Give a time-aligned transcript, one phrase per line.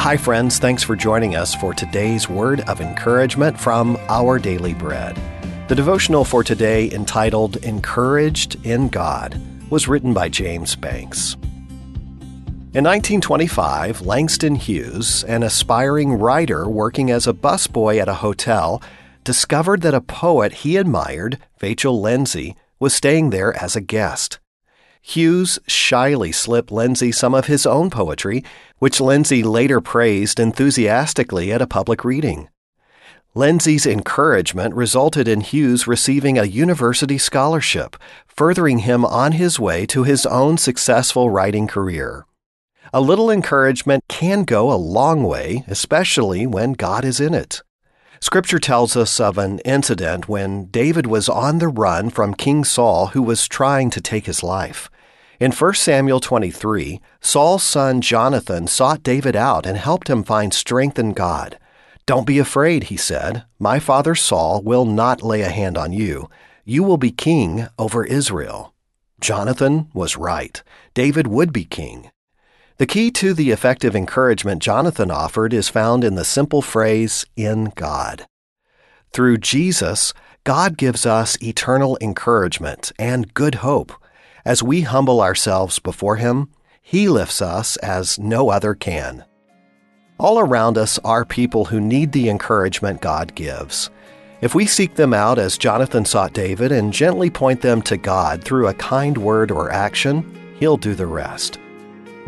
[0.00, 0.58] Hi, friends.
[0.58, 5.14] Thanks for joining us for today's word of encouragement from Our Daily Bread.
[5.68, 9.38] The devotional for today, entitled Encouraged in God,
[9.68, 11.34] was written by James Banks.
[12.72, 18.82] In 1925, Langston Hughes, an aspiring writer working as a busboy at a hotel,
[19.22, 24.38] discovered that a poet he admired, Vachel Lindsay, was staying there as a guest.
[25.02, 28.44] Hughes shyly slipped Lindsay some of his own poetry,
[28.78, 32.48] which Lindsay later praised enthusiastically at a public reading.
[33.34, 40.02] Lindsay's encouragement resulted in Hughes receiving a university scholarship, furthering him on his way to
[40.02, 42.26] his own successful writing career.
[42.92, 47.62] A little encouragement can go a long way, especially when God is in it.
[48.22, 53.08] Scripture tells us of an incident when David was on the run from King Saul,
[53.08, 54.90] who was trying to take his life.
[55.40, 60.98] In 1 Samuel 23, Saul's son Jonathan sought David out and helped him find strength
[60.98, 61.58] in God.
[62.04, 63.44] Don't be afraid, he said.
[63.58, 66.28] My father Saul will not lay a hand on you.
[66.66, 68.74] You will be king over Israel.
[69.20, 70.62] Jonathan was right.
[70.92, 72.10] David would be king.
[72.80, 77.74] The key to the effective encouragement Jonathan offered is found in the simple phrase, in
[77.76, 78.26] God.
[79.12, 80.14] Through Jesus,
[80.44, 83.92] God gives us eternal encouragement and good hope.
[84.46, 86.48] As we humble ourselves before Him,
[86.80, 89.26] He lifts us as no other can.
[90.18, 93.90] All around us are people who need the encouragement God gives.
[94.40, 98.42] If we seek them out as Jonathan sought David and gently point them to God
[98.42, 101.58] through a kind word or action, He'll do the rest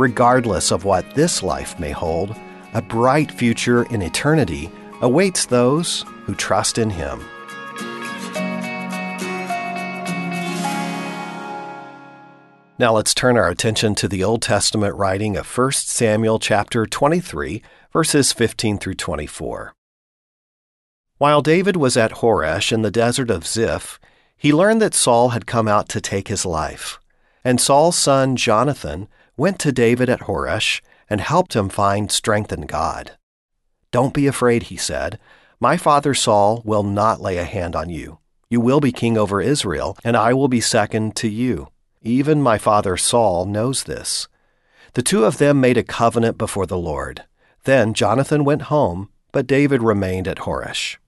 [0.03, 2.34] regardless of what this life may hold,
[2.75, 4.69] a bright future in eternity
[5.00, 7.20] awaits those who trust in Him.
[12.80, 17.62] Now let's turn our attention to the Old Testament writing of 1 Samuel chapter 23,
[17.92, 19.73] verses 15 through 24.
[21.19, 24.01] While David was at Horesh in the desert of Ziph,
[24.36, 26.98] he learned that Saul had come out to take his life.
[27.45, 29.07] And Saul's son Jonathan
[29.42, 30.80] went to David at Horesh
[31.11, 33.17] and helped him find strength in God.
[33.91, 35.19] Don't be afraid, he said.
[35.58, 38.20] My father Saul will not lay a hand on you.
[38.48, 41.67] You will be king over Israel, and I will be second to you.
[42.02, 44.29] Even my father Saul knows this.
[44.92, 47.25] The two of them made a covenant before the Lord.
[47.64, 50.98] Then Jonathan went home, but David remained at Horesh.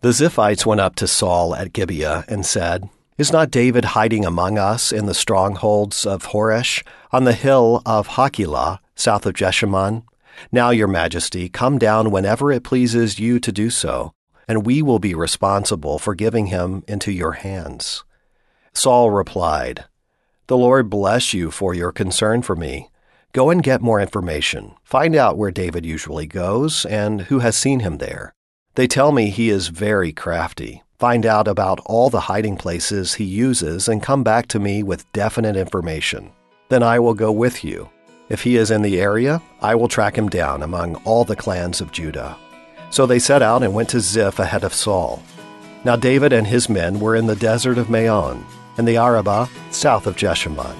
[0.00, 4.56] The Ziphites went up to Saul at Gibeah and said, is not David hiding among
[4.56, 6.82] us in the strongholds of Horesh,
[7.12, 10.04] on the hill of Hachilah, south of Jeshimon?
[10.50, 14.14] Now, your majesty, come down whenever it pleases you to do so,
[14.48, 18.04] and we will be responsible for giving him into your hands.
[18.72, 19.84] Saul replied,
[20.46, 22.88] The Lord bless you for your concern for me.
[23.34, 24.76] Go and get more information.
[24.82, 28.32] Find out where David usually goes and who has seen him there.
[28.76, 30.82] They tell me he is very crafty.
[31.00, 35.10] Find out about all the hiding places he uses and come back to me with
[35.14, 36.30] definite information.
[36.68, 37.88] Then I will go with you.
[38.28, 41.80] If he is in the area, I will track him down among all the clans
[41.80, 42.36] of Judah.
[42.90, 45.22] So they set out and went to Ziph ahead of Saul.
[45.84, 48.44] Now David and his men were in the desert of Maon,
[48.76, 50.76] and the Arabah south of Jeshimon.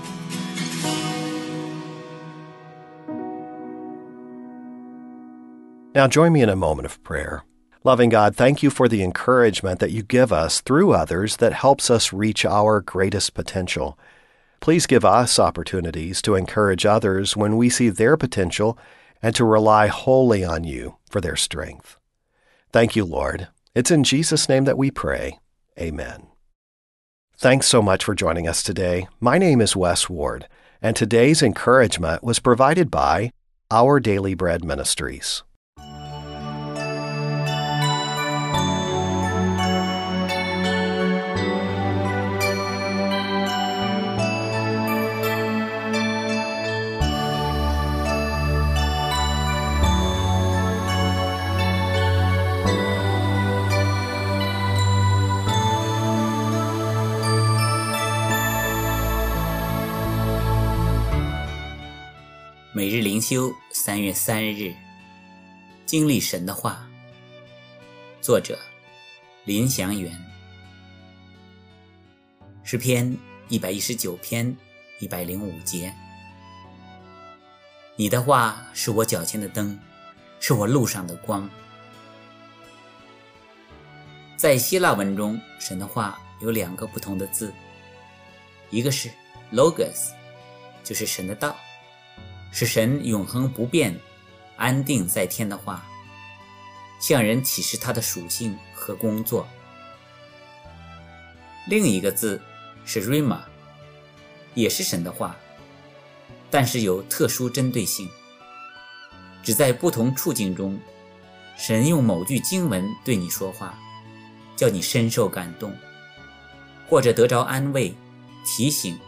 [5.95, 7.43] Now join me in a moment of prayer.
[7.83, 11.91] Loving God, thank you for the encouragement that you give us through others that helps
[11.91, 13.99] us reach our greatest potential.
[14.61, 18.77] Please give us opportunities to encourage others when we see their potential
[19.23, 21.97] and to rely wholly on you for their strength.
[22.71, 23.49] Thank you, Lord.
[23.75, 25.39] It's in Jesus' name that we pray.
[25.79, 26.27] Amen.
[27.39, 29.09] Thanks so much for joining us today.
[29.21, 30.47] My name is Wes Ward,
[30.83, 33.33] and today's encouragement was provided by
[33.71, 35.45] Our Daily Bread Ministries.
[62.81, 64.75] 每日灵修，三月三日，
[65.85, 66.89] 经历神的话。
[68.23, 68.59] 作者：
[69.45, 70.19] 林祥元。
[72.63, 73.15] 诗篇
[73.51, 74.57] 一百一十九篇
[74.99, 75.95] 一百零五节。
[77.97, 79.79] 你的话是我脚前的灯，
[80.41, 81.47] 是我路上的光。
[84.39, 87.53] 在希腊文中，神的话有两个不同的字，
[88.71, 89.11] 一个是
[89.53, 90.13] logos，
[90.83, 91.55] 就是神的道。
[92.53, 93.99] 是神永恒不变，
[94.57, 95.87] 安定在天的话，
[97.01, 99.47] 向人启示他的属性和工作。
[101.69, 102.41] 另一个字
[102.85, 103.39] 是 rima，
[104.55, 105.37] 也是神的话，
[106.51, 108.09] 但是有特殊针对性，
[109.43, 110.79] 只在不同处境中，
[111.57, 113.79] 神用某句经文对你说话，
[114.57, 115.73] 叫你深受感动，
[116.89, 117.95] 或者得着安慰、
[118.45, 118.99] 提醒、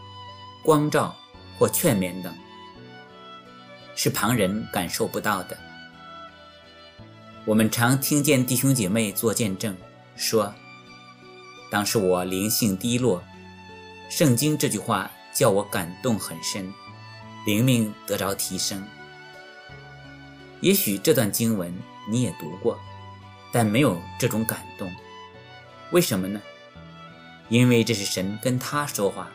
[0.63, 1.13] 光照
[1.59, 2.33] 或劝勉等。
[3.95, 5.57] 是旁人感受不到的。
[7.45, 9.75] 我们常听见弟兄姐妹做见证，
[10.15, 10.53] 说
[11.69, 13.23] ：“当时我灵性低落，
[14.09, 16.73] 圣经这句话叫我感动很深，
[17.45, 18.81] 灵命得着提升。”
[20.61, 21.73] 也许这段经文
[22.09, 22.79] 你也读过，
[23.51, 24.89] 但没有这种感动。
[25.91, 26.41] 为什么呢？
[27.49, 29.29] 因为这是神跟他说话，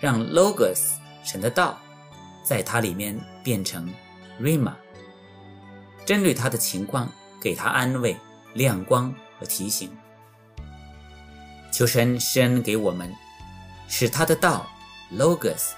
[0.00, 0.94] 让 Logos
[1.24, 1.78] 神的道。
[2.44, 3.92] 在它里面变成
[4.38, 4.74] Rima，
[6.04, 7.10] 针对他的情况
[7.40, 8.14] 给他安慰、
[8.52, 9.90] 亮光和提醒。
[11.72, 13.12] 求神施恩给我们，
[13.88, 14.68] 使他的道
[15.12, 15.70] Logos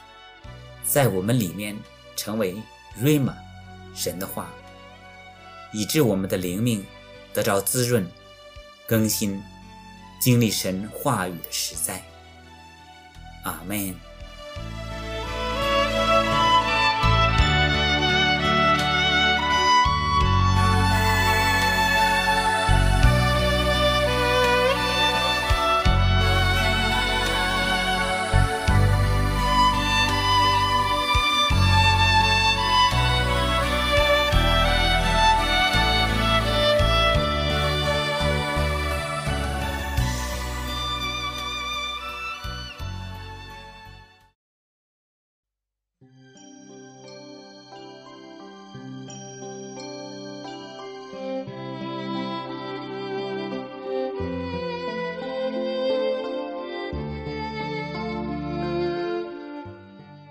[0.85, 1.75] 在我们里面
[2.17, 2.57] 成为
[3.01, 3.35] Rima，
[3.95, 4.51] 神的话，
[5.73, 6.85] 以致我们的灵命
[7.33, 8.07] 得着滋润、
[8.87, 9.41] 更新，
[10.21, 12.03] 经历神话语的实在。
[13.45, 14.06] 阿门。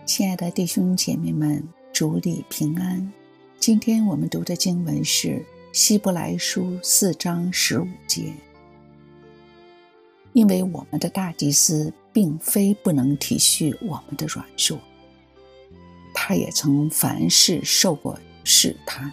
[0.05, 3.11] 亲爱的弟兄姐妹们，主里平安。
[3.59, 5.29] 今天我们读的经文是
[5.73, 8.31] 《希伯来书》四章十五节。
[10.33, 14.79] 因为我们的大祭司并非不能体恤我们的软弱，
[16.13, 19.11] 他也曾凡事受过试探，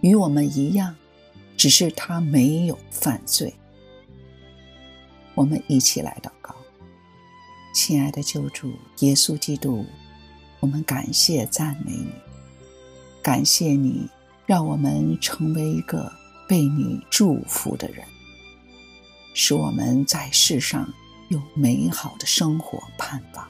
[0.00, 0.96] 与我们一样，
[1.54, 3.52] 只是他没有犯罪。
[5.34, 6.56] 我们一起来祷告，
[7.74, 9.84] 亲爱的救主耶稣基督。
[10.64, 12.06] 我们感谢赞美你，
[13.22, 14.08] 感谢你
[14.46, 16.10] 让我们成为一个
[16.48, 18.02] 被你祝福的人，
[19.34, 20.90] 使我们在世上
[21.28, 23.46] 有美好的生活盼望。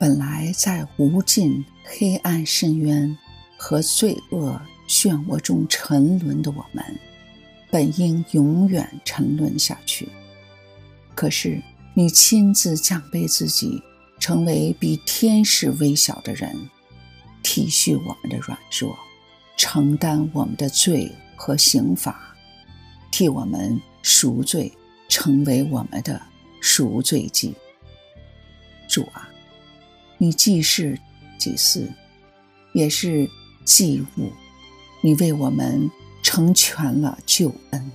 [0.00, 3.16] 本来在无尽黑暗深渊
[3.56, 6.84] 和罪恶漩涡中沉沦的我们，
[7.70, 10.08] 本应永远沉沦下去。
[11.14, 11.62] 可是
[11.94, 13.80] 你亲自降卑自己。
[14.22, 16.70] 成为比天使微小的人，
[17.42, 18.96] 体恤我们的软弱，
[19.56, 22.32] 承担我们的罪和刑罚，
[23.10, 24.70] 替我们赎罪，
[25.08, 26.22] 成为我们的
[26.60, 27.52] 赎罪祭。
[28.88, 29.28] 主啊，
[30.18, 30.96] 你既是
[31.36, 31.90] 祭司，
[32.74, 33.28] 也是
[33.64, 34.30] 祭物，
[35.00, 35.90] 你为我们
[36.22, 37.90] 成全了救恩。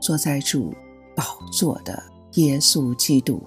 [0.00, 0.74] 坐在主
[1.14, 2.02] 宝座的
[2.36, 3.46] 耶稣基督。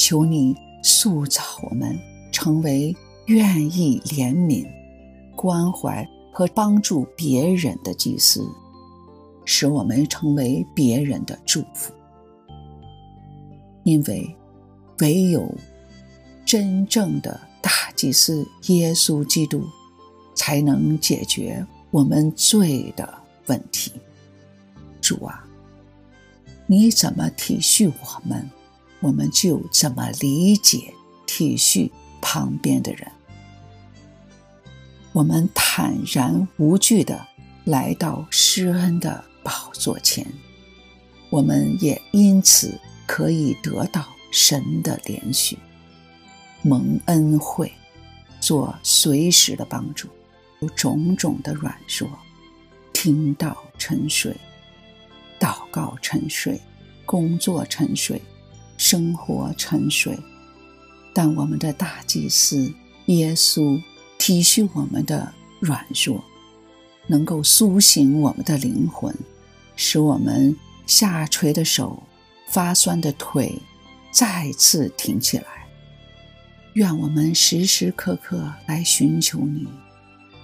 [0.00, 1.94] 求你塑造我们，
[2.32, 4.66] 成为愿意怜悯、
[5.36, 8.42] 关怀和帮助别人的祭司，
[9.44, 11.92] 使我们成为别人的祝福。
[13.82, 14.34] 因为
[15.00, 15.54] 唯有
[16.46, 19.62] 真正的大祭司耶稣基督，
[20.34, 23.06] 才能解决我们罪的
[23.48, 23.92] 问题。
[25.02, 25.44] 主啊，
[26.66, 28.48] 你怎么体恤我们？
[29.00, 30.94] 我们就怎么理解、
[31.26, 31.90] 体恤
[32.20, 33.10] 旁边的人？
[35.12, 37.26] 我们坦然无惧的
[37.64, 40.26] 来到施恩的宝座前，
[41.30, 45.56] 我们也因此可以得到神的怜恤、
[46.62, 47.72] 蒙恩惠，
[48.38, 50.08] 做随时的帮助。
[50.60, 52.06] 有种种的软弱，
[52.92, 54.36] 听到沉睡，
[55.38, 56.60] 祷告沉睡，
[57.06, 58.20] 工作沉睡。
[58.80, 60.18] 生活沉睡，
[61.12, 62.72] 但我们的大祭司
[63.08, 63.78] 耶稣
[64.18, 66.24] 体恤我们的软弱，
[67.06, 69.14] 能够苏醒我们的灵魂，
[69.76, 70.56] 使我们
[70.86, 72.02] 下垂的手、
[72.48, 73.60] 发酸的腿
[74.10, 75.44] 再次挺起来，
[76.72, 79.68] 愿我们时时刻刻来寻求你，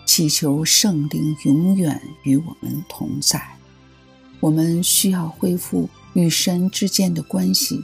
[0.04, 3.42] 祈求圣灵永远与我们同在。
[4.40, 7.82] 我们需要恢复与神之间的关系，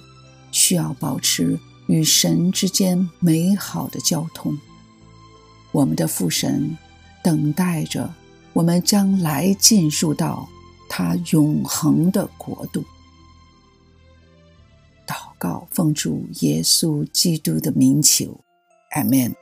[0.52, 4.56] 需要保持与神之间美好的交通。
[5.72, 6.78] 我们的父神
[7.24, 8.14] 等待着
[8.52, 10.48] 我们将来进入到
[10.88, 12.84] 他永恒的国度。
[15.06, 18.44] 祷告，奉主耶稣基督的名求。
[18.94, 19.41] Amen。